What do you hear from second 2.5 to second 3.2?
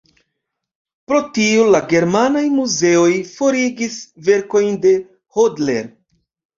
muzeoj